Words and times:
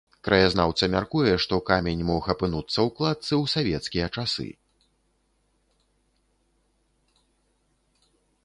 Краязнаўца 0.25 0.85
мяркуе, 0.93 1.33
што 1.43 1.55
камень 1.69 2.01
мог 2.07 2.23
апынуцца 2.35 2.73
ў 2.73 2.95
кладцы 2.99 3.35
ў 3.37 3.51
савецкія 3.57 4.09
часы. 4.21 4.47